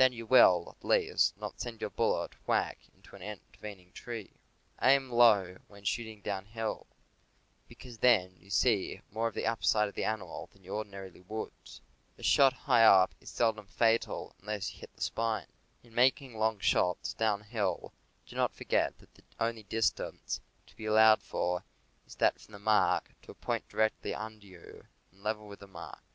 [0.00, 4.30] Then you will, at least, not send your bullet whack into an intervening tree.
[4.30, 6.86] 98 CAMPING AND WOODCRAFT Aim low when shooting downhill,
[7.68, 10.88] because then you see more of the upper side of the animal than you ordi
[10.90, 11.52] narily would.
[12.16, 15.48] A shot high up is seldom fatal, unless you hit the spine.
[15.82, 17.92] In making long shots downhill,
[18.24, 21.62] do not forget that the only distance to be allowed for
[22.06, 25.66] is that from the mark to a point directly under you and level with the
[25.66, 26.00] mark.